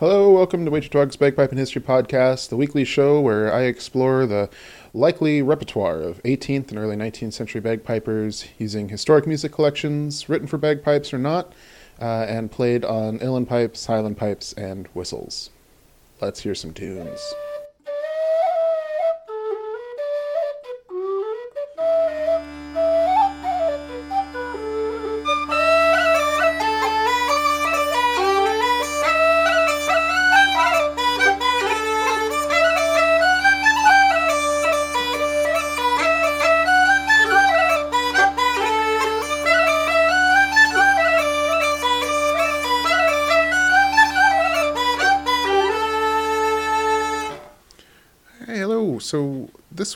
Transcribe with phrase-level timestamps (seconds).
[0.00, 4.26] Hello, welcome to Wager Dogs Bagpipe and History Podcast, the weekly show where I explore
[4.26, 4.48] the
[4.94, 10.56] likely repertoire of 18th and early 19th century bagpipers using historic music collections, written for
[10.56, 11.52] bagpipes or not,
[12.00, 15.50] uh, and played on uilleann pipes, highland pipes, and whistles.
[16.20, 17.18] Let's hear some tunes.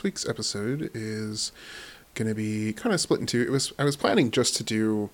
[0.03, 1.51] Week's episode is
[2.15, 3.41] going to be kind of split into.
[3.41, 5.09] It was I was planning just to do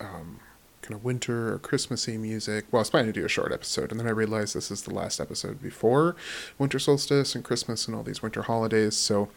[0.00, 0.40] um,
[0.82, 2.66] kind of winter or Christmassy music.
[2.70, 4.82] Well, I was planning to do a short episode, and then I realized this is
[4.82, 6.14] the last episode before
[6.58, 8.96] winter solstice and Christmas and all these winter holidays.
[8.96, 9.28] So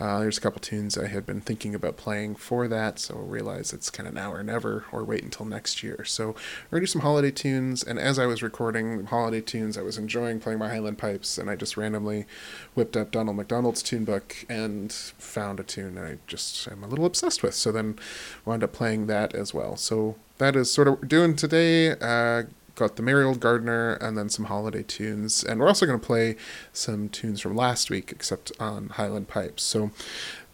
[0.00, 2.98] uh, there's a couple tunes I had been thinking about playing for that.
[2.98, 6.04] So I realized it's kind of now or never, or wait until next year.
[6.04, 7.82] So we're gonna do some holiday tunes.
[7.82, 11.50] And as I was recording holiday tunes, I was enjoying playing my Highland pipes, and
[11.50, 12.26] I just randomly
[12.74, 17.04] whipped up Donald McDonald's tune book and found a tune I just am a little
[17.04, 17.54] obsessed with.
[17.54, 17.98] So then
[18.44, 19.76] wound up playing that as well.
[19.76, 21.92] So that is sort of what we're doing today.
[21.92, 25.44] Uh, got the Merry Old Gardener and then some holiday tunes.
[25.44, 26.36] And we're also going to play
[26.72, 29.62] some tunes from last week, except on Highland Pipes.
[29.62, 29.92] So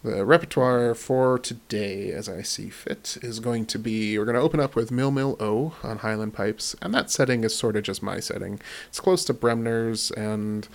[0.03, 4.41] the repertoire for today, as I see fit, is going to be we're going to
[4.41, 6.75] open up with Mill Mill O on Highland Pipes.
[6.81, 8.59] And that setting is sort of just my setting.
[8.87, 10.67] It's close to Bremner's and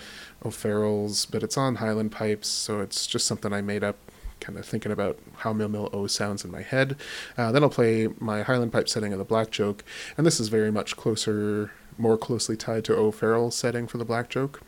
[0.45, 2.47] O'Farrell's, but it's on Highland Pipes.
[2.47, 3.97] So it's just something I made up
[4.47, 6.95] kind of thinking about how Mill Mill O sounds in my head.
[7.37, 9.83] Uh, then I'll play my Highland pipe setting of the Black Joke,
[10.17, 14.29] and this is very much closer, more closely tied to O'Farrell's setting for the Black
[14.29, 14.61] Joke.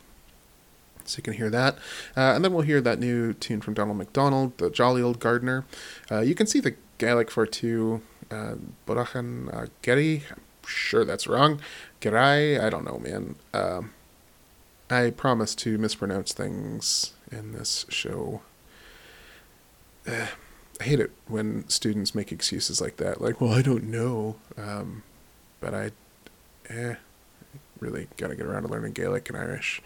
[1.06, 1.76] So you can hear that.
[2.14, 5.64] Uh, and then we'll hear that new tune from Donald McDonald, the Jolly Old Gardener.
[6.10, 10.24] Uh, you can see the Gaelic for two, uh, Borachan uh, Geri.
[10.30, 11.58] I'm sure that's wrong.
[12.02, 13.36] Gerai, I don't know, man.
[13.54, 13.92] Um,
[14.90, 18.42] I promise to mispronounce things in this show
[20.06, 20.26] eh,
[20.80, 23.20] I hate it when students make excuses like that.
[23.20, 25.02] Like, well, I don't know, um,
[25.60, 25.90] but I,
[26.68, 26.94] eh,
[27.80, 29.82] really got to get around to learning Gaelic and Irish,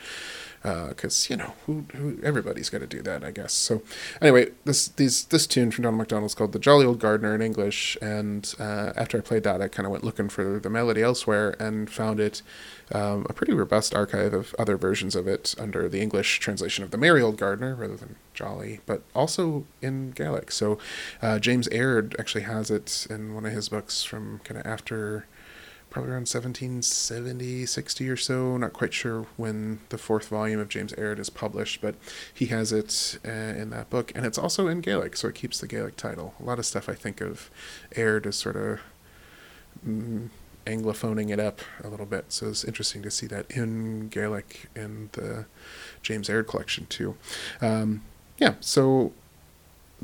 [0.65, 3.53] because uh, you know, who, who everybody's got to do that, I guess.
[3.53, 3.83] So,
[4.23, 7.43] anyway, this these this tune from Donald McDonald is called "The Jolly Old Gardener" in
[7.43, 11.03] English, and uh, after I played that, I kind of went looking for the melody
[11.03, 12.41] elsewhere and found it
[12.93, 16.91] um, a pretty robust archive of other versions of it under the English translation of
[16.93, 20.51] "The Merry Old Gardener" rather than "Jolly," but also in Gaelic.
[20.51, 20.79] So,
[21.21, 25.27] uh, James Aird actually has it in one of his books from kind of after
[25.95, 28.57] probably around 1770, 60 or so.
[28.57, 31.95] Not quite sure when the fourth volume of James Aird is published, but
[32.35, 34.11] he has it uh, in that book.
[34.13, 36.35] And it's also in Gaelic, so it keeps the Gaelic title.
[36.41, 37.49] A lot of stuff I think of
[37.95, 38.81] Aird as sort of
[39.87, 40.31] mm,
[40.67, 42.25] anglophoning it up a little bit.
[42.33, 45.47] So it's interesting to see that in Gaelic in the
[46.03, 47.17] James Aird collection, too.
[47.61, 48.03] Um,
[48.39, 49.13] yeah, so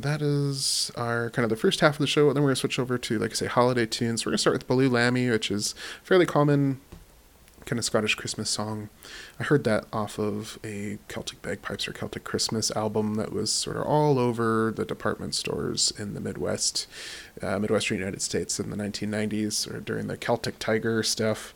[0.03, 2.28] that is our kind of the first half of the show.
[2.28, 4.25] And then we're going to switch over to, like I say, holiday tunes.
[4.25, 6.81] We're going to start with Baloo Lammy, which is fairly common
[7.66, 8.89] kind of Scottish Christmas song.
[9.39, 13.77] I heard that off of a Celtic Bagpipes or Celtic Christmas album that was sort
[13.77, 16.87] of all over the department stores in the Midwest,
[17.43, 21.55] uh, Midwestern United States in the 1990s or during the Celtic Tiger stuff.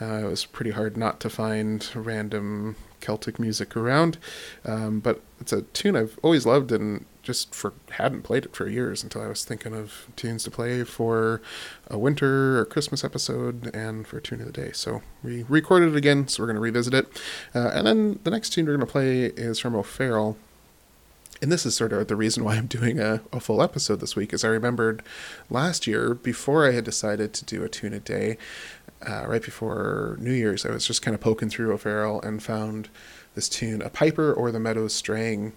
[0.00, 4.18] Uh, it was pretty hard not to find random Celtic music around.
[4.64, 8.68] Um, but it's a tune I've always loved and just for hadn't played it for
[8.68, 11.42] years until I was thinking of tunes to play for
[11.88, 14.70] a winter or Christmas episode and for tune of the day.
[14.72, 17.08] So we recorded it again, so we're going to revisit it.
[17.52, 20.36] Uh, and then the next tune we're going to play is from O'Farrell.
[21.42, 24.16] And this is sort of the reason why I'm doing a, a full episode this
[24.16, 25.02] week, is I remembered
[25.50, 28.38] last year, before I had decided to do a tune a day,
[29.06, 32.88] uh, right before New Year's, I was just kind of poking through O'Farrell and found
[33.34, 35.52] this tune, A Piper or the Meadows Straying,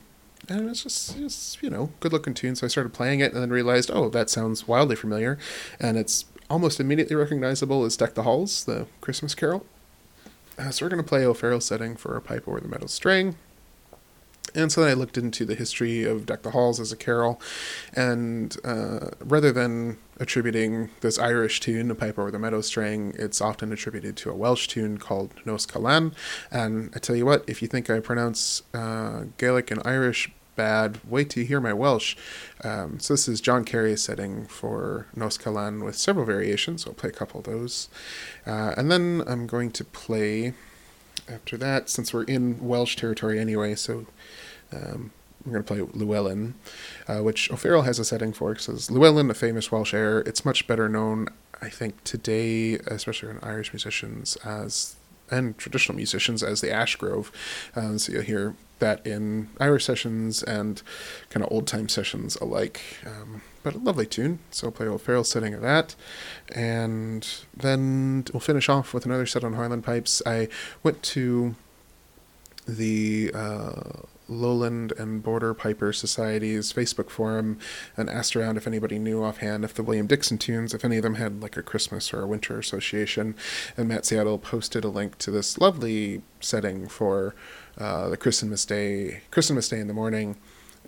[0.47, 2.55] and it's just, it's, you know, good looking tune.
[2.55, 5.37] So I started playing it and then realized, oh, that sounds wildly familiar.
[5.79, 9.65] And it's almost immediately recognizable as Deck the Halls, the Christmas carol.
[10.57, 13.35] Uh, so we're going to play O'Farrell setting for a pipe over the meadow straying.
[14.55, 17.39] And so then I looked into the history of Deck the Halls as a carol,
[17.93, 23.41] and uh, rather than attributing this Irish tune, A Pipe Over the Meadow Straying, it's
[23.41, 26.13] often attributed to a Welsh tune called Nos Callan.
[26.51, 30.99] And I tell you what, if you think I pronounce uh, Gaelic and Irish bad,
[31.07, 32.17] wait till you hear my Welsh.
[32.63, 36.95] Um, so this is John Parry's setting for Nos Callan with several variations, so I'll
[36.95, 37.87] play a couple of those.
[38.45, 40.53] Uh, and then I'm going to play
[41.31, 44.07] after that, since we're in Welsh territory anyway, so
[44.71, 45.11] um,
[45.45, 46.55] we're going to play Llewellyn,
[47.07, 48.55] uh, which O'Farrell has a setting for.
[48.57, 50.19] Says Llewellyn, a famous Welsh air.
[50.19, 51.29] It's much better known,
[51.61, 54.95] I think, today, especially in Irish musicians, as
[55.31, 57.31] and traditional musicians as the Ash Grove.
[57.75, 60.81] Um, so you'll hear that in Irish sessions and
[61.29, 62.81] kind of old time sessions alike.
[63.05, 64.39] Um, but a lovely tune.
[64.51, 65.95] So I'll play O'Farrell setting of that.
[66.55, 70.21] And then we'll finish off with another set on Highland Pipes.
[70.25, 70.47] I
[70.81, 71.55] went to
[72.67, 73.81] the uh,
[74.29, 77.57] Lowland and Border Piper Society's Facebook forum
[77.97, 81.03] and asked around if anybody knew offhand if the William Dixon tunes, if any of
[81.03, 83.35] them had like a Christmas or a winter association.
[83.75, 87.35] And Matt Seattle posted a link to this lovely setting for
[87.77, 90.37] uh, the Christmas Day, Christmas Day in the morning.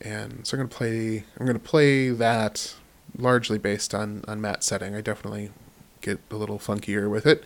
[0.02, 1.26] And so I'm gonna play.
[1.40, 2.76] I'm gonna play that
[3.18, 4.96] largely based on on Matt's setting.
[4.96, 5.52] I definitely
[6.02, 7.44] get a little funkier with it.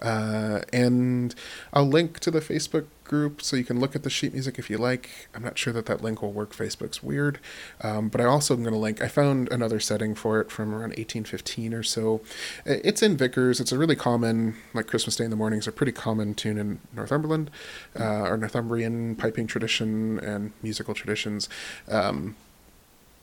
[0.00, 1.34] Uh, and
[1.72, 4.70] I'll link to the Facebook group so you can look at the sheet music if
[4.70, 5.28] you like.
[5.34, 6.52] I'm not sure that that link will work.
[6.52, 7.40] Facebook's weird.
[7.80, 10.70] Um, but I also am going to link, I found another setting for it from
[10.70, 12.20] around 1815 or so.
[12.64, 13.60] It's in Vickers.
[13.60, 16.58] It's a really common, like Christmas Day in the Morning is a pretty common tune
[16.58, 17.50] in Northumberland
[17.98, 21.48] uh, or Northumbrian piping tradition and musical traditions.
[21.88, 22.36] Um,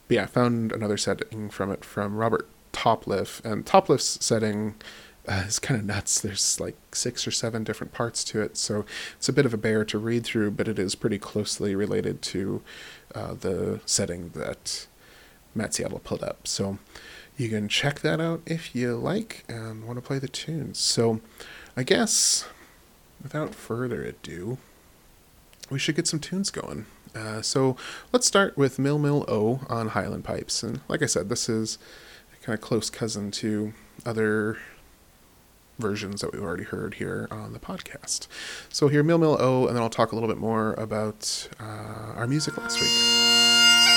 [0.08, 4.76] but yeah, I found another setting from it from Robert Topliff, and Topliff's setting
[5.28, 6.20] uh, is kind of nuts.
[6.20, 8.86] There's like six or seven different parts to it, so
[9.18, 12.22] it's a bit of a bear to read through, but it is pretty closely related
[12.24, 12.62] to
[13.16, 14.88] uh, the setting that
[15.56, 16.48] Matt Seattle pulled up.
[16.48, 16.78] So
[17.38, 20.78] you can check that out if you like and want to play the tunes.
[20.78, 21.22] So
[21.76, 22.46] I guess
[23.24, 24.58] without further ado,
[25.70, 26.86] we should get some tunes going.
[27.16, 27.78] Uh, so
[28.12, 30.62] let's start with Mill Mill O on Highland Pipes.
[30.62, 31.78] And like I said, this is
[32.46, 33.74] kind of close cousin to
[34.06, 34.60] other
[35.80, 38.28] versions that we've already heard here on the podcast.
[38.70, 42.14] So here, Mill Mill O, and then I'll talk a little bit more about uh,
[42.16, 43.95] our music last week.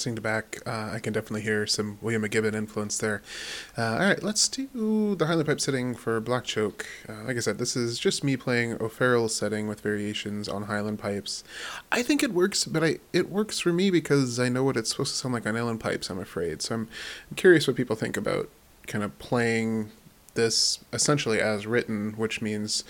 [0.00, 3.20] Listening to back, uh, I can definitely hear some William McGibbon influence there.
[3.76, 6.86] Uh, all right, let's do the Highland Pipe setting for Black Joke.
[7.06, 11.00] Uh, like I said, this is just me playing O'Farrell's setting with variations on Highland
[11.00, 11.44] pipes.
[11.92, 14.88] I think it works, but I it works for me because I know what it's
[14.88, 16.08] supposed to sound like on uilleann pipes.
[16.08, 16.88] I'm afraid, so I'm,
[17.30, 18.48] I'm curious what people think about
[18.86, 19.90] kind of playing
[20.32, 22.84] this essentially as written, which means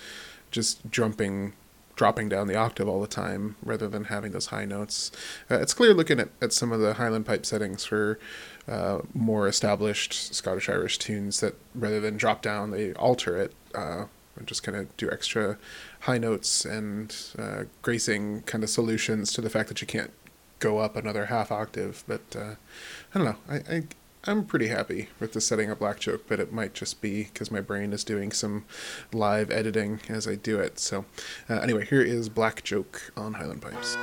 [0.49, 1.55] just jumping
[2.01, 5.11] dropping down the octave all the time rather than having those high notes.
[5.51, 8.17] Uh, it's clear looking at, at some of the Highland pipe settings for
[8.67, 14.05] uh, more established Scottish Irish tunes that rather than drop down, they alter it uh,
[14.35, 15.59] and just kind of do extra
[15.99, 20.11] high notes and uh, gracing kind of solutions to the fact that you can't
[20.57, 22.03] go up another half octave.
[22.07, 22.55] But uh,
[23.13, 23.37] I don't know.
[23.47, 23.83] I, I
[24.25, 27.49] I'm pretty happy with the setting up Black Joke, but it might just be because
[27.49, 28.65] my brain is doing some
[29.11, 30.77] live editing as I do it.
[30.77, 31.05] So,
[31.49, 33.97] uh, anyway, here is Black Joke on Highland Pipes.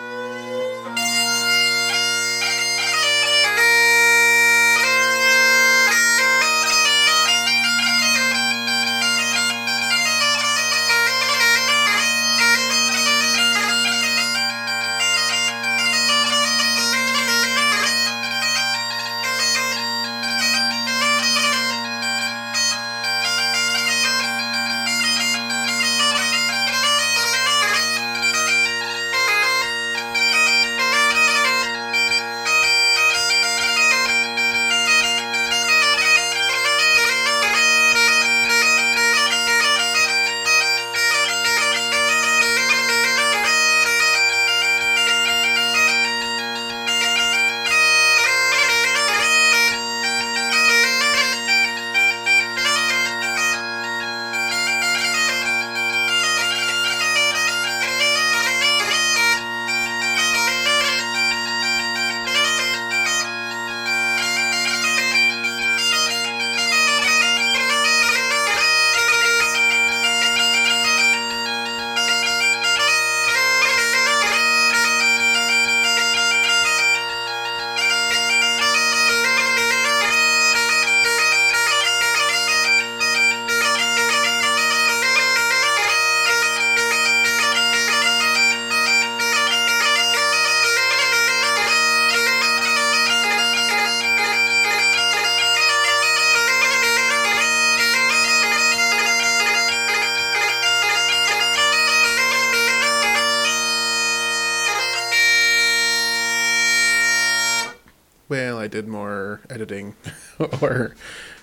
[108.79, 109.97] Did more editing
[110.63, 110.95] or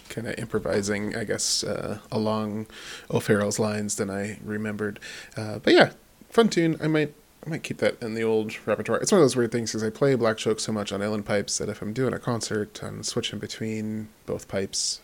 [0.07, 2.67] kind of improvising, I guess, uh, along
[3.11, 5.01] O'Farrell's lines than I remembered.
[5.35, 5.91] Uh, but yeah,
[6.29, 6.77] fun tune.
[6.81, 7.13] I might
[7.45, 8.99] I might keep that in the old repertoire.
[9.01, 11.25] It's one of those weird things because I play Black Joke so much on Uilleann
[11.25, 15.01] pipes that if I'm doing a concert I'm switching between both pipes,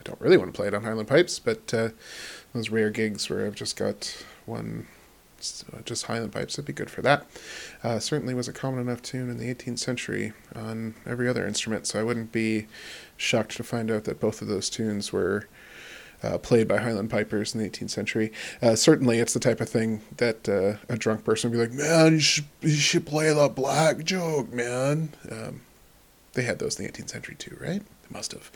[0.00, 1.38] I don't really want to play it on Highland pipes.
[1.38, 1.90] But uh,
[2.52, 4.88] those rare gigs where I've just got one
[5.84, 6.54] just Highland pipes.
[6.54, 7.26] It'd be good for that.
[7.82, 11.86] Uh, certainly was a common enough tune in the 18th century on every other instrument,
[11.86, 12.66] so I wouldn't be
[13.16, 15.46] shocked to find out that both of those tunes were
[16.22, 18.32] uh, played by Highland pipers in the 18th century.
[18.60, 21.72] Uh, certainly, it's the type of thing that uh, a drunk person would be like,
[21.72, 25.62] "Man, you should you should play the Black Joke, man." Um,
[26.34, 27.80] they had those in the 18th century too, right?
[27.82, 28.50] They must have.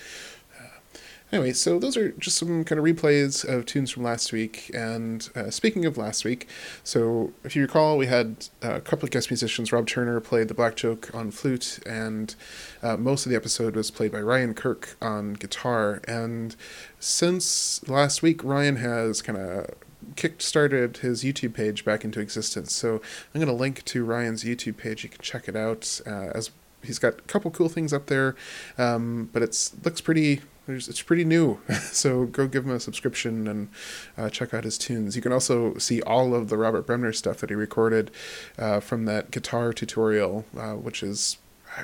[1.34, 4.70] Anyway, so those are just some kind of replays of tunes from last week.
[4.72, 6.46] And uh, speaking of last week,
[6.84, 9.72] so if you recall, we had a couple of guest musicians.
[9.72, 12.36] Rob Turner played the Black Joke on flute, and
[12.84, 16.00] uh, most of the episode was played by Ryan Kirk on guitar.
[16.06, 16.54] And
[17.00, 19.70] since last week, Ryan has kind of
[20.14, 22.72] kick started his YouTube page back into existence.
[22.72, 23.02] So
[23.34, 25.02] I'm going to link to Ryan's YouTube page.
[25.02, 26.00] You can check it out.
[26.06, 26.52] Uh, as
[26.84, 28.36] he's got a couple cool things up there,
[28.78, 33.46] um, but it looks pretty there's, it's pretty new, so go give him a subscription
[33.46, 33.68] and
[34.16, 35.16] uh, check out his tunes.
[35.16, 38.10] You can also see all of the Robert Bremner stuff that he recorded
[38.58, 41.38] uh, from that guitar tutorial, uh, which is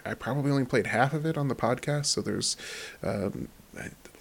[0.04, 2.06] I probably only played half of it on the podcast.
[2.06, 2.56] So there's
[3.02, 3.48] um,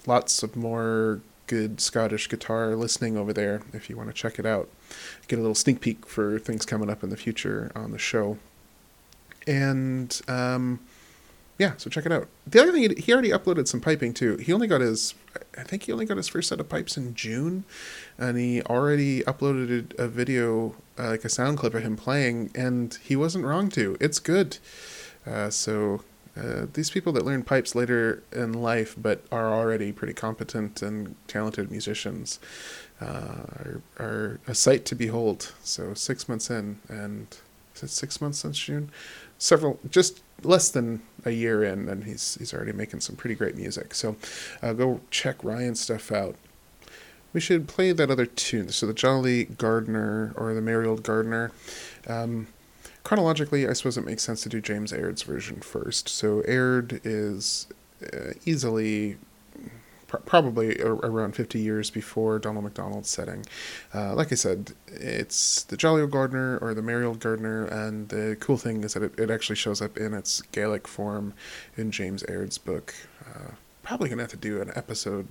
[0.06, 4.46] lots of more good Scottish guitar listening over there if you want to check it
[4.46, 4.70] out.
[5.28, 8.38] Get a little sneak peek for things coming up in the future on the show.
[9.48, 10.80] And um,
[11.60, 12.30] yeah, so check it out.
[12.48, 14.38] The other thing, he already uploaded some piping too.
[14.38, 15.14] He only got his,
[15.58, 17.66] I think he only got his first set of pipes in June,
[18.18, 22.98] and he already uploaded a video, uh, like a sound clip of him playing, and
[23.04, 23.98] he wasn't wrong to.
[24.00, 24.58] It's good.
[25.28, 26.02] Uh, so
[26.38, 31.16] uh, these people that learn pipes later in life, but are already pretty competent and
[31.28, 32.40] talented musicians,
[33.02, 35.52] uh, are, are a sight to behold.
[35.62, 37.28] So six months in, and
[37.76, 38.92] is it six months since June?
[39.40, 43.56] Several, just less than a year in, and he's he's already making some pretty great
[43.56, 43.94] music.
[43.96, 44.16] So
[44.62, 46.36] uh, go check Ryan's stuff out.
[47.34, 48.70] We should play that other tune.
[48.70, 51.52] So the Jolly Gardener or the Merry Old Gardener.
[52.08, 52.48] Um,
[53.04, 56.10] chronologically, I suppose it makes sense to do James Aird's version first.
[56.10, 57.68] So Aird is
[58.14, 59.18] uh, easily
[60.10, 63.46] probably around 50 years before Donald MacDonald's setting.
[63.94, 68.10] Uh, like I said, it's the Jolly Old Gardener or the Merry Old Gardener, and
[68.10, 71.34] the cool thing is that it, it actually shows up in its Gaelic form
[71.78, 72.94] in James Aird's book.
[73.26, 73.52] Uh,
[73.84, 75.28] probably gonna have to do an episode.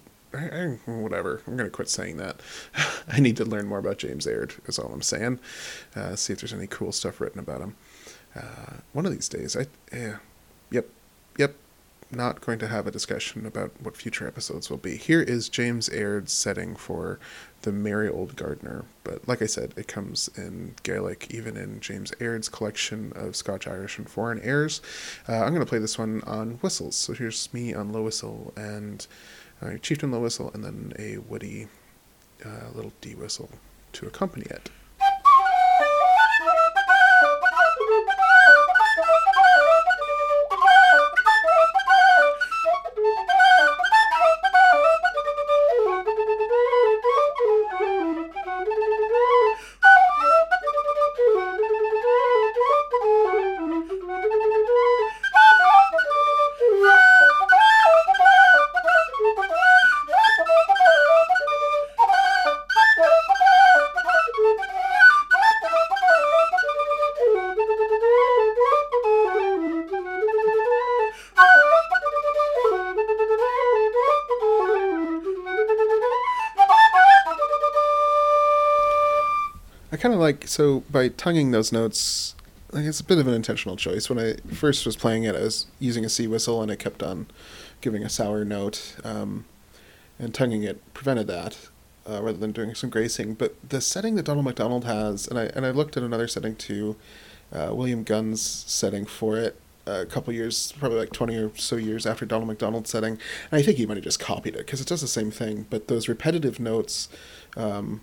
[0.85, 1.41] Whatever.
[1.47, 2.41] I'm gonna quit saying that.
[3.09, 4.55] I need to learn more about James Aird.
[4.67, 5.41] Is all I'm saying.
[5.97, 7.77] Uh, see if there's any cool stuff written about him.
[8.37, 10.19] Uh, one of these days, I yeah,
[10.71, 10.87] yep,
[11.39, 11.55] yep
[12.11, 14.97] not going to have a discussion about what future episodes will be.
[14.97, 17.19] Here is James Aird's setting for
[17.63, 22.13] the Merry Old Gardener, but like I said, it comes in Gaelic, even in James
[22.21, 24.81] Aird's collection of Scotch, Irish, and foreign airs.
[25.29, 26.97] Uh, I'm going to play this one on whistles.
[26.97, 29.07] So here's me on low whistle and
[29.61, 31.69] uh, chieftain low whistle, and then a woody
[32.45, 33.51] uh, little D whistle
[33.93, 34.71] to accompany it.
[80.49, 82.35] So by tonguing those notes.
[82.71, 84.11] Like it's a bit of an intentional choice.
[84.11, 87.03] When I first was playing it, I was using a C whistle, and it kept
[87.03, 87.27] on
[87.81, 89.47] giving a sour note, um,
[90.19, 91.69] and tonguing it prevented that.
[92.07, 95.45] Uh, rather than doing some gracing, but the setting that Donald MacDonald has, and I
[95.55, 96.97] and I looked at another setting too,
[97.53, 102.07] uh, William Gunn's setting for it, a couple years, probably like 20 or so years
[102.07, 103.19] after Donald MacDonald's setting.
[103.51, 105.67] And I think he might have just copied it because it does the same thing.
[105.69, 107.09] But those repetitive notes
[107.57, 108.01] um,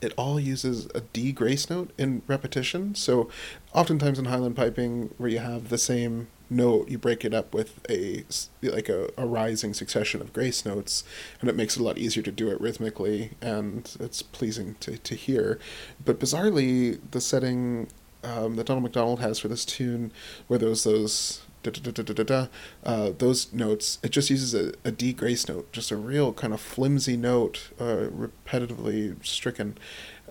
[0.00, 2.94] it all uses a D grace note in repetition.
[2.94, 3.28] So,
[3.74, 7.80] oftentimes in Highland piping, where you have the same note, you break it up with
[7.90, 8.24] a
[8.62, 11.04] like a, a rising succession of grace notes,
[11.40, 14.98] and it makes it a lot easier to do it rhythmically, and it's pleasing to,
[14.98, 15.58] to hear.
[16.04, 17.88] But bizarrely, the setting
[18.24, 20.12] um, that Donald McDonald has for this tune,
[20.46, 22.46] where there's those da, da, da, da, da, da,
[22.84, 26.52] uh, those notes, it just uses a, a D grace note, just a real kind
[26.52, 29.76] of flimsy note, uh, repetitively stricken.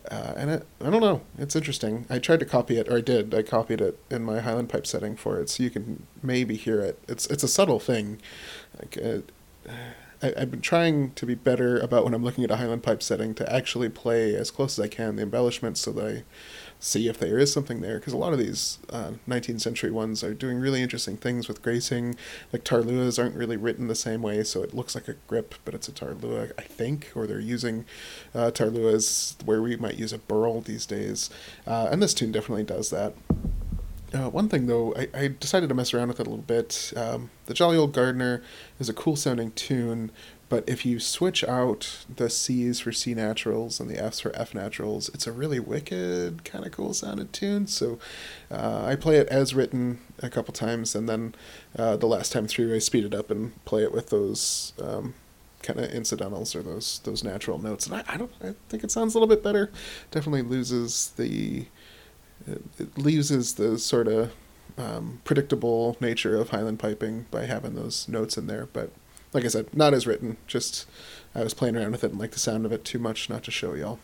[0.10, 2.06] Uh, and it, I don't know, it's interesting.
[2.10, 3.34] I tried to copy it, or I did.
[3.34, 6.80] I copied it in my Highland pipe setting for it, so you can maybe hear
[6.80, 6.98] it.
[7.10, 8.20] It's it's a subtle thing.
[8.80, 9.72] Like, uh,
[10.22, 13.04] I, have been trying to be better about when I'm looking at a Highland pipe
[13.04, 16.24] setting to actually play as close as I can the embellishments so that I
[16.80, 18.00] see if there is something there.
[18.00, 21.62] Because a lot of these uh, 19th century ones are doing really interesting things with
[21.62, 22.16] gracing.
[22.54, 25.74] Like taorluaths aren't really written the same way, so it looks like a grip, but
[25.74, 27.86] it's a taorluath, I think, or they're using
[28.34, 31.30] uh, taorluaths where we might use a birl these days.
[31.66, 33.14] Uh, and this tune definitely does that.
[34.14, 36.94] Uh, one thing though, I, I, decided to mess around with it a little bit.
[36.96, 38.42] Um, the Jolly Old Gardener
[38.80, 40.12] is a cool sounding tune,
[40.48, 44.56] but if you switch out the C's for C naturals and the F's for F
[44.56, 47.68] naturals, it's a really wicked, kind of cool sounding tune.
[47.68, 48.00] So
[48.50, 51.36] uh, I play it as written a couple times, and then
[51.78, 54.74] uh, the last time through, I speed it up and play it with those.
[54.82, 55.16] Um,
[55.64, 58.92] kind of incidentals or those those natural notes and I, I don't I think it
[58.92, 59.72] sounds a little bit better
[60.12, 61.66] definitely loses the
[62.48, 64.32] it loses the sort of
[64.78, 68.68] um, predictable nature of Highland piping by having those notes in there.
[68.72, 68.92] But
[69.34, 70.38] like I said, not as written.
[70.48, 70.88] Just
[71.36, 73.44] I was playing around with it and like the sound of it too much not
[73.44, 74.00] to show y'all.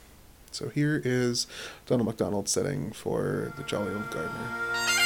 [0.51, 1.47] So here is
[1.87, 5.02] Donald McDonald setting for the Jolly Old Gardener.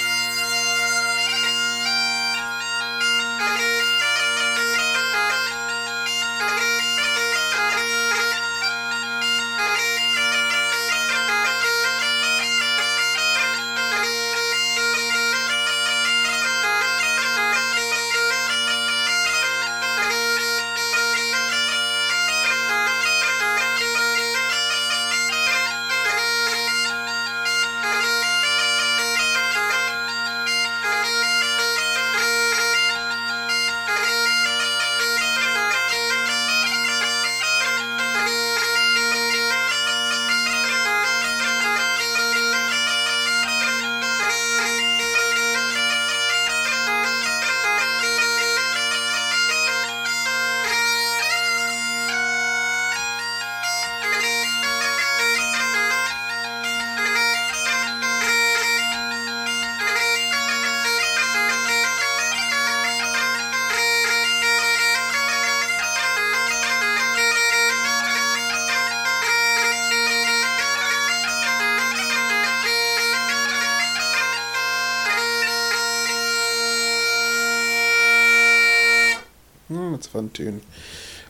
[80.08, 80.62] It's a fun tune.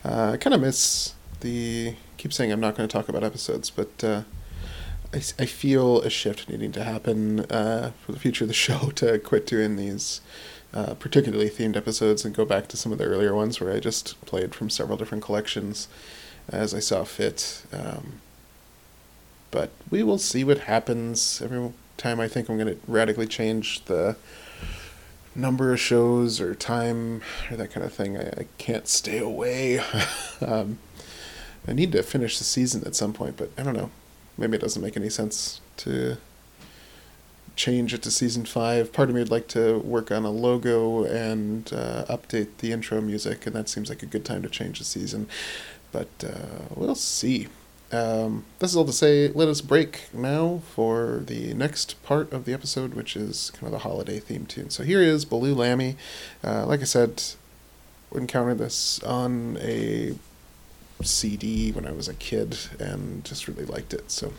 [0.06, 1.96] Uh, I kind of miss the.
[2.18, 4.22] Keep saying I'm not going to talk about episodes, but uh,
[5.12, 8.92] I, I feel a shift needing to happen uh, for the future of the show
[8.92, 10.22] to quit doing these
[10.76, 13.80] uh, particularly themed episodes and go back to some of the earlier ones where I
[13.80, 15.88] just played from several different collections
[16.48, 17.64] as I saw fit.
[17.74, 18.22] Um,
[19.50, 23.86] but we will see what happens every time I think I'm going to radically change
[23.86, 24.18] the
[25.38, 28.18] number of shows or time or that kind of thing.
[28.18, 29.80] I, I can't stay away.
[30.42, 30.80] um,
[31.68, 33.92] I need to finish the season at some point, but I don't know.
[34.38, 36.18] Maybe it doesn't make any sense to
[37.56, 38.94] change it to season five.
[38.94, 43.02] Part of me would like to work on a logo and uh, update the intro
[43.02, 45.28] music, and that seems like a good time to change the season.
[45.92, 47.48] But uh, we'll see.
[47.92, 52.46] Um, this is all to say, let us break now for the next part of
[52.46, 54.70] the episode, which is kind of the holiday theme tune.
[54.70, 55.96] So here is Baloo Lammy.
[56.44, 57.24] Uh, like I said,
[58.14, 60.16] encountered this on a
[61.02, 64.12] CD when I was a kid and just really liked it.
[64.12, 64.34] So,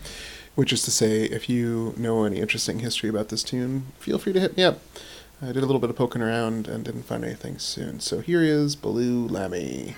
[0.54, 4.32] which is to say, if you know any interesting history about this tune, feel free
[4.32, 4.80] to hit me up.
[5.40, 8.00] I did a little bit of poking around and didn't find anything soon.
[8.00, 9.94] So here is Baloo Lammy.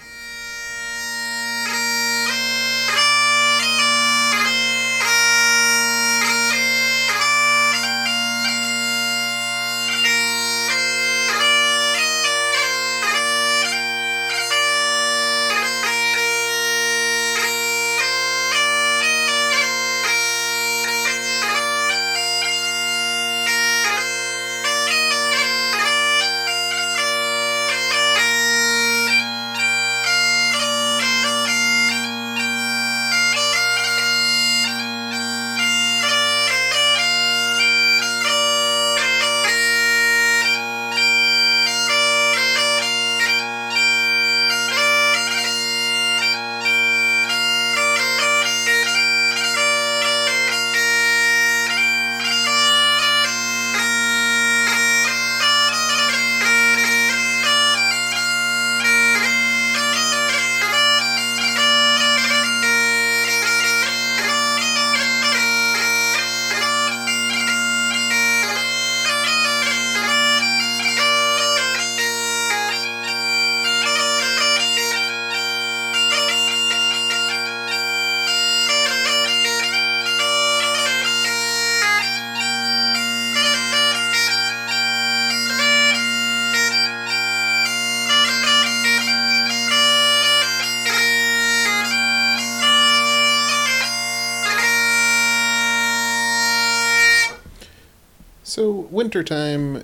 [99.11, 99.83] Wintertime,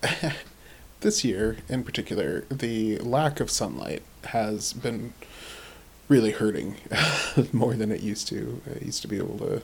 [1.00, 5.12] this year in particular, the lack of sunlight has been
[6.08, 6.76] really hurting
[7.52, 8.62] more than it used to.
[8.66, 9.60] I used to be able to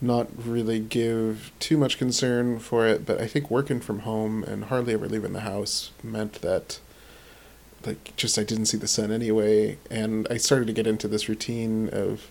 [0.00, 4.64] not really give too much concern for it, but I think working from home and
[4.64, 6.80] hardly ever leaving the house meant that
[7.84, 11.28] like just I didn't see the sun anyway, and I started to get into this
[11.28, 12.30] routine of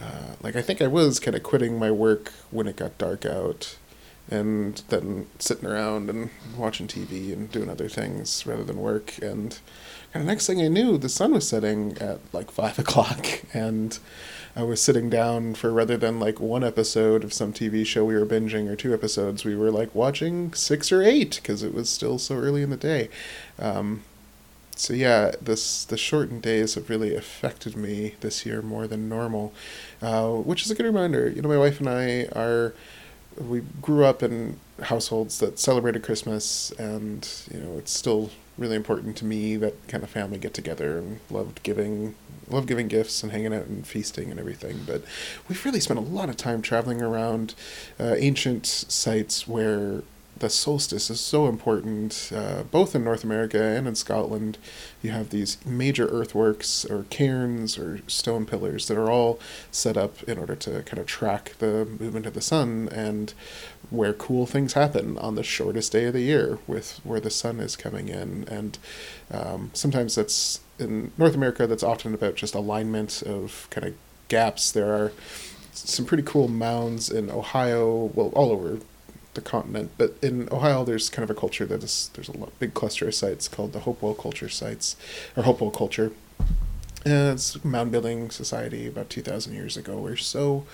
[0.00, 3.26] uh, like I think I was kind of quitting my work when it got dark
[3.26, 3.78] out,
[4.30, 9.18] and then sitting around and watching TV and doing other things rather than work.
[9.18, 9.58] And
[10.12, 13.98] kind of next thing I knew, the sun was setting at like five o'clock, and
[14.56, 18.14] I was sitting down for rather than like one episode of some TV show we
[18.14, 21.90] were binging or two episodes, we were like watching six or eight because it was
[21.90, 23.08] still so early in the day.
[23.58, 24.02] Um,
[24.76, 29.52] so yeah, this the shortened days have really affected me this year more than normal,
[30.02, 31.28] uh, which is a good reminder.
[31.28, 32.74] You know, my wife and I are
[33.38, 39.16] we grew up in households that celebrated Christmas, and you know it's still really important
[39.16, 42.14] to me that kind of family get together and loved giving
[42.48, 44.80] love giving gifts and hanging out and feasting and everything.
[44.86, 45.02] But
[45.48, 47.54] we've really spent a lot of time traveling around
[47.98, 50.02] uh, ancient sites where
[50.38, 54.58] the solstice is so important, uh, both in North America and in Scotland.
[55.02, 59.38] You have these major earthworks or cairns or stone pillars that are all
[59.70, 63.32] set up in order to kind of track the movement of the sun and
[63.90, 67.60] where cool things happen on the shortest day of the year with where the sun
[67.60, 68.44] is coming in.
[68.48, 68.78] And
[69.30, 73.94] um, sometimes that's in North America, that's often about just alignment of kind of
[74.28, 74.72] gaps.
[74.72, 75.12] There are
[75.72, 78.80] some pretty cool mounds in Ohio, well, all over
[79.34, 79.92] the continent.
[79.98, 83.14] But in Ohio, there's kind of a culture that is there's a big cluster of
[83.14, 84.96] sites called the Hopewell Culture sites,
[85.36, 86.12] or Hopewell Culture.
[87.04, 90.64] And it's mound building society about two thousand years ago or so,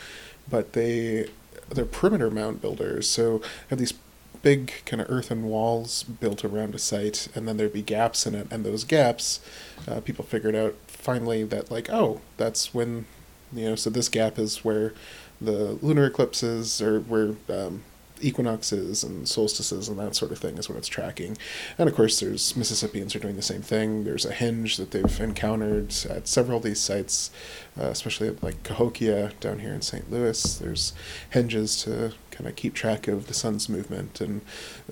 [0.48, 1.28] but they
[1.68, 3.94] they're perimeter mound builders, so have these
[4.42, 8.34] big kind of earthen walls built around a site, and then there'd be gaps in
[8.34, 9.40] it, and those gaps,
[9.86, 13.06] uh, people figured out finally that like oh that's when
[13.52, 14.92] you know so this gap is where
[15.40, 17.82] the lunar eclipses or where um,
[18.20, 21.36] equinoxes and solstices and that sort of thing is what it's tracking.
[21.78, 24.04] And of course, there's Mississippians are doing the same thing.
[24.04, 27.30] There's a hinge that they've encountered at several of these sites,
[27.78, 30.10] uh, especially at like Cahokia down here in St.
[30.10, 30.58] Louis.
[30.58, 30.92] There's
[31.30, 34.40] hinges to kind of keep track of the sun's movement and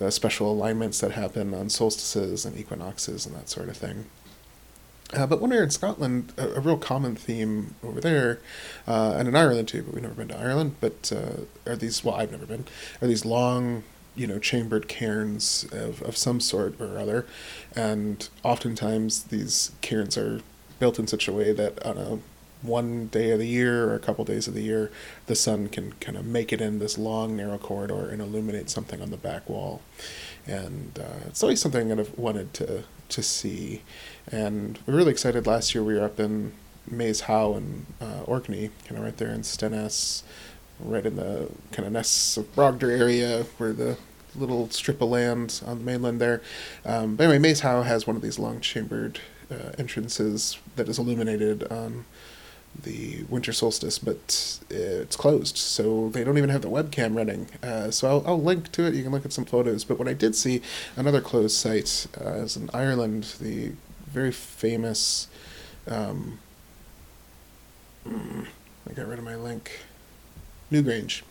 [0.01, 4.07] uh, special alignments that happen on solstices and equinoxes and that sort of thing.
[5.15, 8.41] Uh, but when we were in Scotland, a, a real common theme over there,
[8.87, 12.05] uh, and in Ireland too, but we've never been to Ireland, but uh, are these,
[12.05, 12.67] well, I've never been,
[13.01, 17.25] are these long, you know, chambered cairns of, of some sort or other.
[17.75, 20.43] And oftentimes these cairns are
[20.79, 22.19] built in such a way that on a
[22.61, 24.91] one day of the year or a couple days of the year,
[25.27, 29.01] the sun can kind of make it in this long, narrow corridor and illuminate something
[29.01, 29.81] on the back wall.
[30.47, 33.83] And uh, it's always something I've wanted to to see.
[34.31, 35.47] And we're really excited.
[35.47, 36.53] Last year we were up in
[36.91, 40.23] Maes Howe in uh, Orkney, kind of right there in Stenness,
[40.81, 43.97] right in the kind of Ness of Brodgar area where the
[44.37, 46.43] little strip of land on the mainland there.
[46.85, 50.99] Um, but anyway, Maes Howe has one of these long chambered uh, entrances that is
[50.99, 52.05] illuminated on
[52.83, 57.49] the winter solstice, but it's closed, so they don't even have the webcam running.
[57.63, 58.95] Uh, so I'll, I'll, link to it.
[58.95, 59.85] You can look at some photos.
[59.85, 60.61] But what I did see,
[60.95, 63.73] another closed site uh, is in Ireland, the
[64.09, 65.29] very famous.
[65.87, 66.39] Um,
[68.07, 69.81] I got rid of my link.
[70.71, 71.23] Newgrange,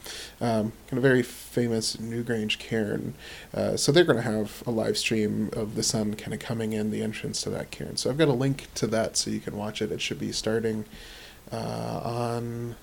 [0.42, 3.13] um, kind of very famous Newgrange cairn.
[3.54, 6.74] Uh, so they're going to have a live stream of the sun kind of coming
[6.74, 7.98] in the entrance to that cairn.
[7.98, 9.92] So I've got a link to that so you can watch it.
[9.92, 10.86] It should be starting
[11.52, 12.76] uh, on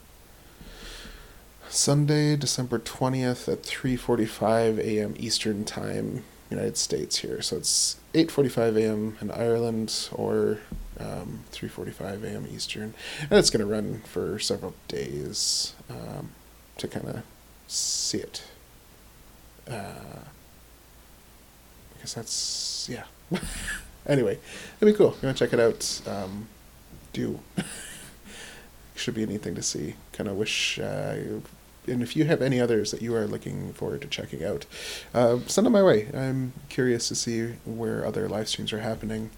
[1.68, 5.14] Sunday, December 20th at 3:45 a.m.
[5.18, 6.22] Eastern Time,
[6.54, 7.42] United States here.
[7.42, 9.16] So it's 8:45 a.m.
[9.20, 10.60] in Ireland or
[10.98, 12.46] um, 3:45 a.m.
[12.52, 16.30] Eastern, and it's going to run for several days um,
[16.78, 17.22] to kind of
[17.66, 18.44] see it.
[19.68, 20.20] Uh,
[21.94, 23.04] I guess that's yeah.
[24.06, 24.38] anyway,
[24.80, 25.16] it'd be cool.
[25.20, 26.00] You want to check it out?
[26.06, 26.48] Um,
[27.12, 27.40] do
[28.94, 29.94] should be a neat thing to see.
[30.12, 31.16] Kind of wish, uh,
[31.86, 34.66] and if you have any others that you are looking forward to checking out,
[35.12, 36.08] uh, send them my way.
[36.14, 39.30] I'm curious to see where other live streams are happening.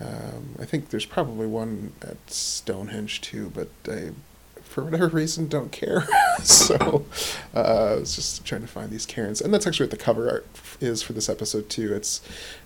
[0.00, 4.10] Um, I think there's probably one at Stonehenge too, but I,
[4.62, 6.06] for whatever reason, don't care.
[6.42, 7.04] so
[7.54, 10.28] uh, I was just trying to find these cairns, and that's actually what the cover
[10.28, 10.46] art
[10.80, 11.94] is for this episode too.
[11.94, 12.20] It's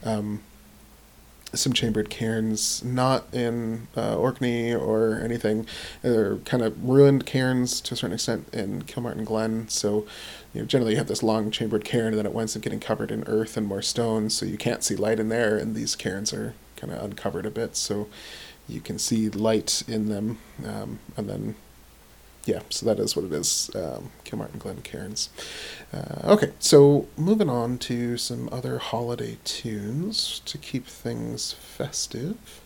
[0.04, 0.42] um,
[1.52, 5.66] some chambered cairns, not in uh, Orkney or anything.
[6.02, 9.68] They're kind of ruined cairns to a certain extent in Kilmartin Glen.
[9.68, 10.06] So,
[10.52, 12.80] you know, generally you have this long chambered cairn, and then it winds up getting
[12.80, 15.56] covered in earth and more stones, so you can't see light in there.
[15.56, 18.08] And these cairns are kind of uncovered a bit, so
[18.68, 21.54] you can see light in them, um, and then
[22.46, 23.70] yeah, so that is what it is.
[23.74, 25.28] Um, Kilmartin Glen Cairns.
[25.92, 32.62] Uh, okay, so moving on to some other holiday tunes to keep things festive.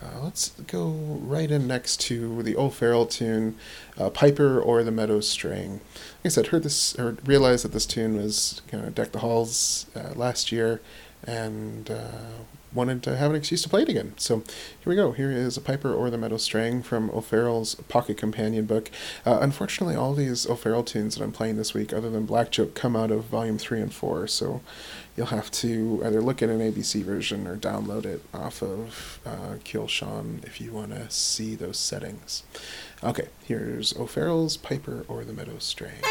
[0.00, 3.56] Uh, let's go right in next to the old O'Farrell tune,
[3.98, 7.86] uh, "Piper or the Meadow Straying." Like I said, heard this or realized that this
[7.86, 10.80] tune was kind of deck the halls uh, last year,
[11.26, 14.14] and uh, wanted to have an excuse to play it again.
[14.16, 15.12] So here we go.
[15.12, 18.90] Here is a Piper or the Meadow Straying from O'Farrell's Pocket Companion book.
[19.24, 22.74] Uh, unfortunately, all these O'Farrell tunes that I'm playing this week, other than Black Joke,
[22.74, 24.26] come out of Volume 3 and 4.
[24.26, 24.60] So
[25.16, 29.56] you'll have to either look at an ABC version or download it off of uh,
[29.64, 32.42] Killshawn if you want to see those settings.
[33.02, 36.02] Okay, here's O'Farrell's Piper or the Meadow Straying.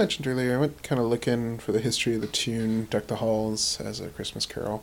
[0.00, 3.16] Mentioned earlier, I went kind of looking for the history of the tune "Deck the
[3.16, 4.82] Halls" as a Christmas carol,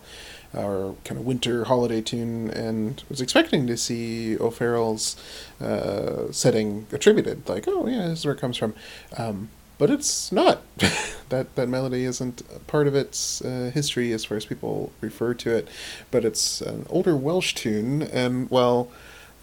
[0.53, 5.15] or kind of winter holiday tune, and was expecting to see O'Farrell's
[5.59, 8.75] uh, setting attributed, like, oh yeah, this is where it comes from.
[9.17, 9.49] Um,
[9.79, 10.61] but it's not.
[11.29, 15.49] that that melody isn't part of its uh, history as far as people refer to
[15.49, 15.67] it,
[16.11, 18.91] but it's an older Welsh tune, and well,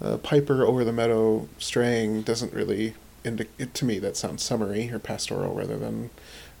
[0.01, 5.53] uh, Piper over the meadow straying doesn't really to me that sounds summery or pastoral
[5.53, 6.09] rather than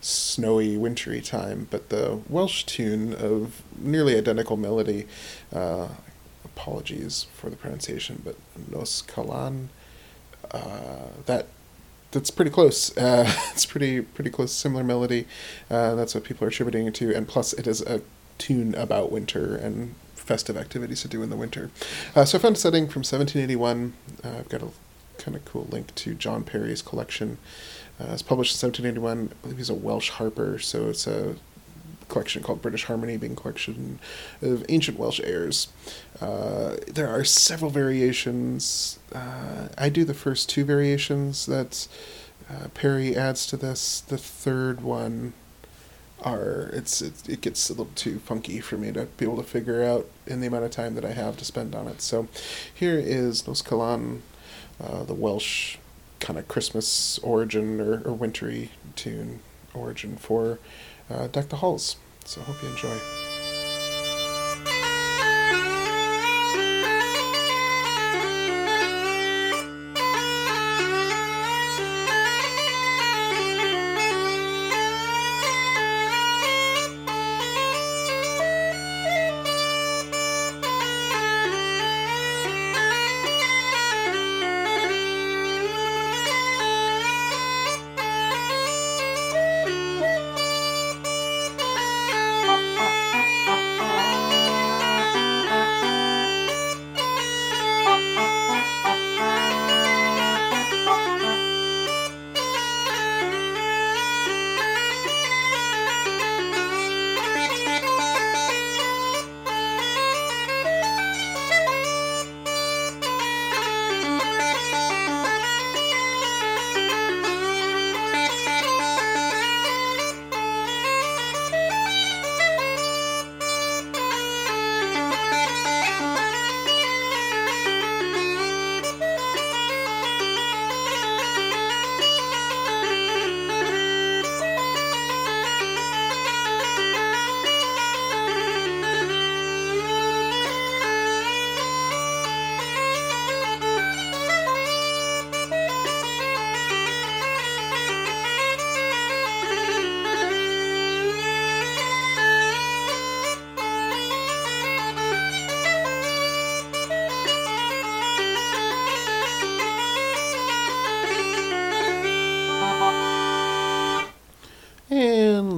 [0.01, 1.67] snowy wintry time.
[1.71, 5.07] But the Welsh tune of nearly identical melody.
[5.53, 5.87] Uh,
[6.43, 8.35] apologies for the pronunciation, but
[8.71, 9.69] Nos Calan,
[10.51, 11.47] Uh, that
[12.11, 12.95] that's pretty close.
[13.05, 15.27] Uh, it's pretty pretty close, similar melody.
[15.69, 18.01] Uh, that's what people are attributing it to, and plus it is a
[18.37, 21.69] tune about winter and festive activities to do in the winter.
[22.15, 23.93] Uh, so I found a setting from 1781.
[24.23, 24.67] Uh, I've got a
[25.17, 27.37] kind of cool link to John Parry's collection.
[27.99, 29.29] Uh, it's published in 1781.
[29.31, 31.35] I believe he's a Welsh harper, so it's a
[32.09, 33.99] collection called British Harmony, being collection
[34.41, 35.69] of ancient Welsh airs.
[36.21, 38.99] Uh, there are several variations.
[39.13, 41.87] Uh, I do the first two variations that
[42.49, 44.01] uh, Perry adds to this.
[44.01, 45.33] The third one
[46.21, 49.43] are it's it, it gets a little too funky for me to be able to
[49.43, 52.01] figure out in the amount of time that I have to spend on it.
[52.01, 52.27] So
[52.73, 54.21] here is Nos Kalan,
[54.83, 55.77] uh, the Welsh
[56.19, 59.39] kind of Christmas origin or, or wintry tune
[59.73, 60.59] origin for
[61.09, 61.97] uh, Deck the Halls.
[62.25, 63.24] So I hope you enjoy.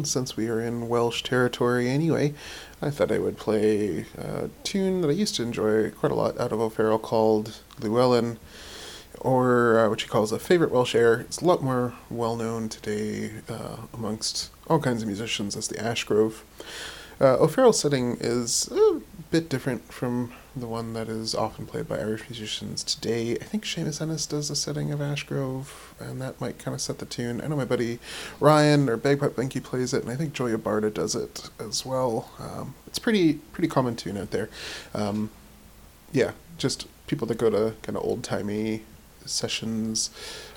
[0.05, 2.33] Since we are in Welsh territory anyway,
[2.81, 6.39] I thought I would play a tune that I used to enjoy quite a lot
[6.39, 8.39] out of O'Farrell called Llewellyn,
[9.19, 11.19] or uh, what she calls a favourite Welsh air.
[11.21, 15.75] It's a lot more well known today uh, amongst all kinds of musicians as the
[15.75, 16.41] Ashgrove.
[17.21, 21.97] Uh, O'Farrell's setting is a bit different from the one that is often played by
[21.99, 23.33] Irish musicians today.
[23.33, 25.67] I think Seamus Ennis does a setting of Ashgrove,
[25.99, 27.41] and that might kind of set the tune.
[27.41, 27.99] I know my buddy
[28.39, 32.31] Ryan or Bagpipe Binky plays it, and I think Julia Barda does it as well.
[32.39, 34.49] Um, it's pretty pretty common tune out there.
[34.93, 35.29] Um,
[36.11, 38.83] yeah, just people that go to kind of old timey
[39.25, 40.09] sessions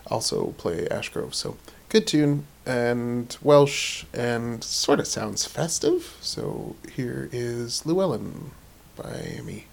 [0.06, 1.34] also play Ashgrove.
[1.34, 1.56] So
[1.88, 6.16] good tune and Welsh and sort of sounds festive.
[6.20, 8.52] So here is Llewellyn
[8.96, 9.66] by me.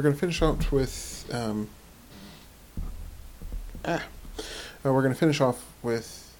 [0.00, 1.30] We're going to finish off with.
[1.30, 1.68] Um,
[3.84, 4.02] ah,
[4.38, 4.42] uh,
[4.82, 6.34] we're going to finish off with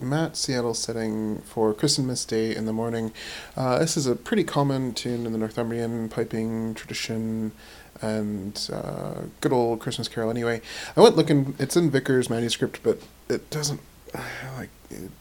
[0.00, 3.12] Matt Seattle setting for Christmas Day in the morning.
[3.58, 7.52] Uh, this is a pretty common tune in the Northumbrian piping tradition
[8.00, 10.62] and uh, good old Christmas carol anyway.
[10.96, 13.82] I went looking, it's in Vickers manuscript, but it doesn't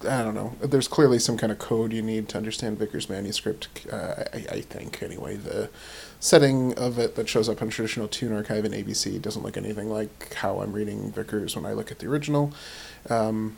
[0.06, 0.56] I don't know.
[0.62, 3.70] There's clearly some kind of code you need to understand Vickers manuscript.
[3.92, 5.36] Uh, I, I, think anyway.
[5.36, 5.70] The
[6.20, 9.90] setting of it that shows up on traditional tune archive in ABC doesn't look anything
[9.90, 12.54] like how I'm reading Vickers when I look at the original,
[13.10, 13.58] um,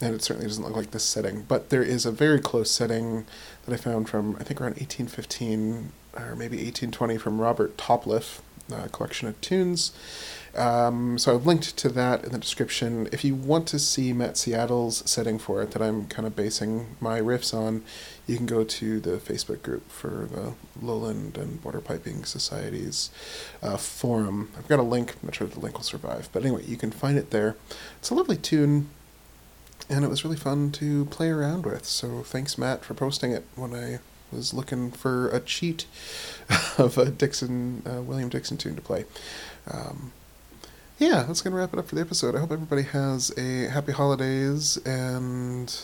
[0.00, 1.42] and it certainly doesn't look like this setting.
[1.48, 3.26] But there is a very close setting
[3.64, 8.40] that I found from I think around 1815 or maybe 1820 from Robert Topliff,
[8.72, 9.92] a collection of tunes.
[10.56, 13.08] Um, so I've linked to that in the description.
[13.12, 16.96] If you want to see Matt Seattle's setting for it that I'm kind of basing
[16.98, 17.82] my riffs on,
[18.26, 23.10] you can go to the Facebook group for the Lowland and Border Piping Society's
[23.62, 24.50] uh, forum.
[24.56, 25.12] I've got a link.
[25.12, 26.30] I'm not sure if the link will survive.
[26.32, 27.56] But anyway, you can find it there.
[27.98, 28.88] It's a lovely tune,
[29.90, 31.84] and it was really fun to play around with.
[31.84, 33.98] So thanks, Matt, for posting it when I
[34.32, 35.86] was looking for a cheat
[36.78, 39.04] of a Dixon, uh, William Dixon tune to play.
[39.70, 40.12] Um,
[40.98, 42.34] yeah, that's to wrap it up for the episode.
[42.34, 45.74] I hope everybody has a happy holidays, and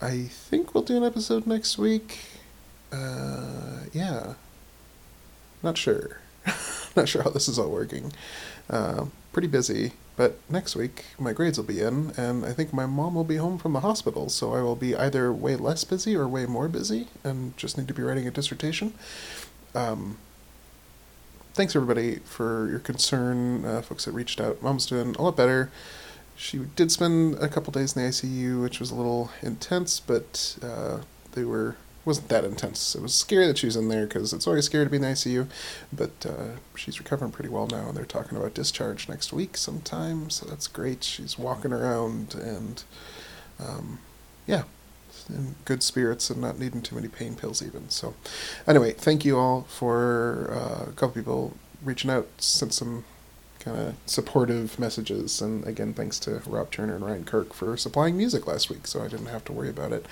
[0.00, 2.18] I think we'll do an episode next week.
[2.92, 4.34] Uh, yeah.
[5.62, 6.20] Not sure.
[6.96, 8.12] Not sure how this is all working.
[8.68, 12.86] Uh, pretty busy, but next week my grades will be in, and I think my
[12.86, 16.16] mom will be home from the hospital, so I will be either way less busy
[16.16, 18.94] or way more busy, and just need to be writing a dissertation.
[19.74, 20.18] Um,
[21.54, 24.62] thanks everybody for your concern, uh, folks that reached out.
[24.62, 25.70] Mom's doing a lot better.
[26.36, 30.58] She did spend a couple days in the ICU, which was a little intense, but
[30.62, 30.98] uh,
[31.32, 31.76] they were
[32.06, 32.94] wasn't that intense.
[32.94, 35.02] It was scary that she was in there because it's always scary to be in
[35.02, 35.48] the ICU,
[35.92, 40.30] but uh, she's recovering pretty well now, and they're talking about discharge next week sometime,
[40.30, 41.02] so that's great.
[41.02, 42.84] She's walking around, and
[43.58, 43.98] um,
[44.46, 44.62] yeah,
[45.28, 47.90] in good spirits and not needing too many pain pills even.
[47.90, 48.14] So,
[48.66, 53.04] anyway, thank you all for uh, a couple people reaching out, sent some
[53.66, 58.16] kind of supportive messages, and again, thanks to Rob Turner and Ryan Kirk for supplying
[58.16, 60.06] music last week, so I didn't have to worry about it.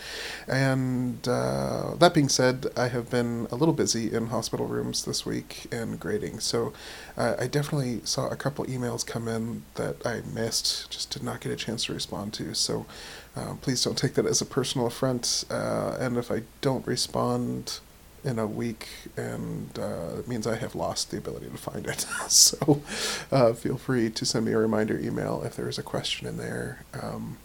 [0.49, 5.25] And uh, that being said, I have been a little busy in hospital rooms this
[5.25, 6.73] week and grading, so
[7.17, 11.41] uh, I definitely saw a couple emails come in that I missed, just did not
[11.41, 12.55] get a chance to respond to.
[12.55, 12.87] So
[13.37, 15.45] uh, please don't take that as a personal affront.
[15.49, 17.81] Uh, and if I don't respond
[18.25, 22.01] in a week, and uh, it means I have lost the ability to find it.
[22.29, 22.83] so
[23.31, 26.37] uh, feel free to send me a reminder email if there is a question in
[26.37, 26.85] there.
[27.01, 27.39] Um,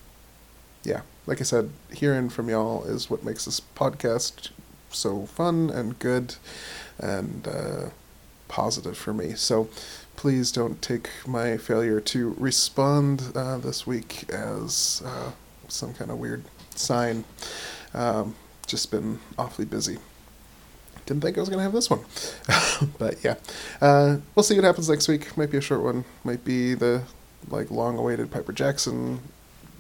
[0.84, 4.52] yeah, like I said, hearing from y'all is what makes this podcast
[4.90, 6.36] so fun and good.
[6.98, 7.90] And uh,
[8.50, 9.36] positive for me.
[9.36, 9.70] So
[10.18, 15.32] please don't take my failure to respond uh, this week as uh,
[15.70, 16.44] some kind of weird
[16.76, 17.24] sign.
[17.94, 18.36] Um,
[18.68, 19.98] just been awfully busy.
[21.10, 22.02] Didn't think I was going to have this one.
[23.00, 23.34] but yeah,
[23.82, 25.36] uh, we'll see what happens next week.
[25.36, 26.06] Might be a short one.
[26.24, 27.02] Might be the
[27.48, 29.20] like long-awaited Piper Jackson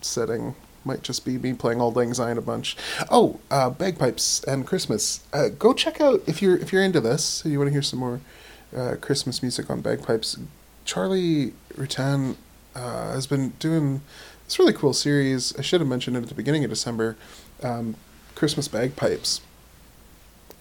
[0.01, 0.55] setting.
[0.83, 2.75] Might just be me playing Auld Lang Syne a bunch.
[3.11, 5.23] Oh, uh, bagpipes and Christmas.
[5.31, 7.45] Uh, go check out if you're if you're into this.
[7.45, 8.21] You want to hear some more
[8.75, 10.35] uh, Christmas music on bagpipes.
[10.83, 12.37] Charlie Rutan
[12.73, 14.01] uh, has been doing
[14.45, 15.55] this really cool series.
[15.59, 17.17] I should have mentioned it at the beginning of December.
[17.61, 17.97] Um,
[18.33, 19.41] Christmas bagpipes.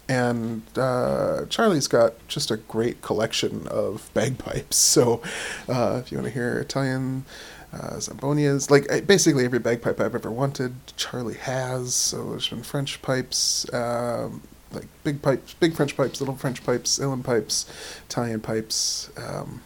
[0.09, 4.77] And uh, Charlie's got just a great collection of bagpipes.
[4.99, 5.23] So
[5.69, 7.25] uh, if you want to hear Italian
[7.73, 11.95] uh, Zampognas, like basically every bagpipe I've ever wanted, Charlie has.
[11.95, 14.43] So there's been French pipes, um,
[14.73, 17.71] like big pipes, big French pipes, little French pipes, Uilleann pipes,
[18.09, 19.11] Italian pipes.
[19.17, 19.63] Um,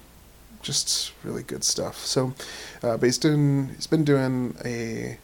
[0.63, 1.99] just really good stuff.
[1.99, 2.35] So,
[2.83, 5.19] uh, but he's doing, he's been doing a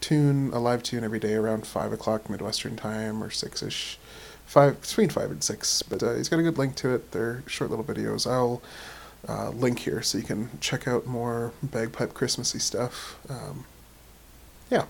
[0.00, 3.98] tune, a live tune every day around five o'clock Midwestern time or six ish,
[4.54, 5.82] five between five and six.
[5.82, 7.10] But uh, he's got a good link to it.
[7.10, 8.24] They're short little videos.
[8.30, 8.62] I'll
[9.28, 13.18] uh, link here so you can check out more bagpipe Christmassy stuff.
[13.28, 13.64] Um,
[14.70, 14.84] yeah.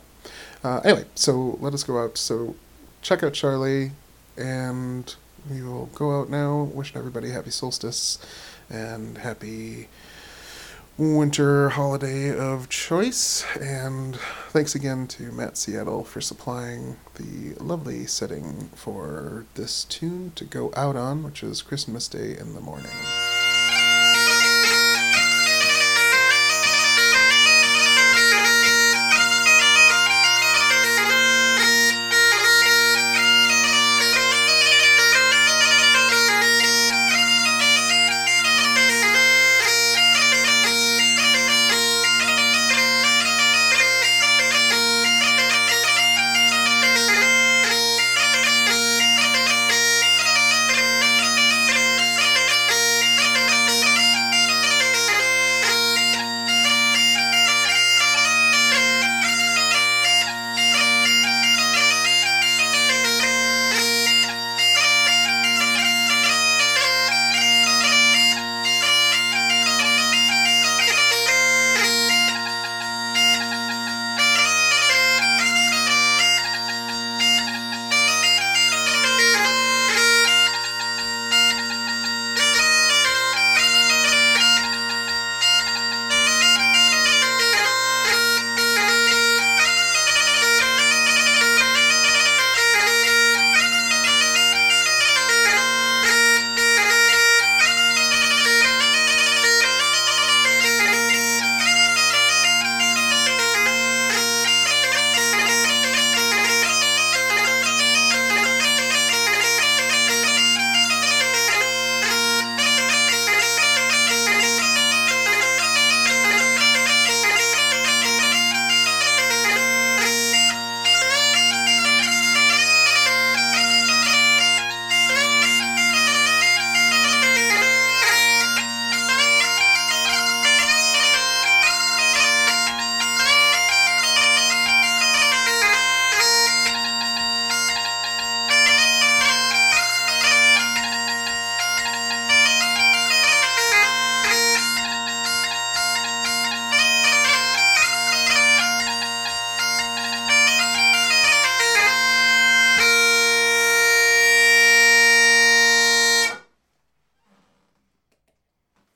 [0.62, 2.18] Uh, anyway, so let us go out.
[2.18, 2.56] So
[3.00, 3.92] check out Charlie,
[4.36, 5.14] and
[5.50, 6.64] we will go out now.
[6.64, 8.18] Wishing everybody happy solstice
[8.68, 9.88] and happy
[10.96, 13.44] winter holiday of choice.
[13.60, 14.16] And
[14.48, 20.72] thanks again to Matt Seattle for supplying the lovely setting for this tune to go
[20.76, 22.90] out on, which is Christmas Day in the morning.